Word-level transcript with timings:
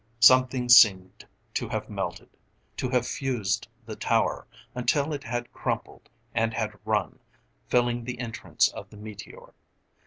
Something 0.19 0.67
seemed 0.67 1.27
to 1.53 1.69
have 1.69 1.87
melted, 1.87 2.29
to 2.77 2.89
have 2.89 3.05
fused 3.05 3.67
the 3.85 3.95
tower, 3.95 4.47
until 4.73 5.13
it 5.13 5.23
had 5.23 5.53
crumpled, 5.53 6.09
and 6.33 6.55
had 6.55 6.73
run, 6.85 7.19
filling 7.67 8.03
the 8.03 8.17
entrance 8.17 8.67
of 8.69 8.89
the 8.89 8.97
meteor. 8.97 9.53